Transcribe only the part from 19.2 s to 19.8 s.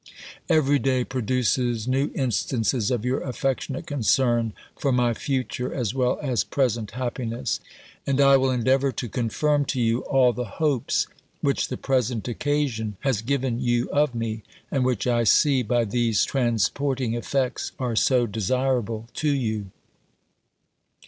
you."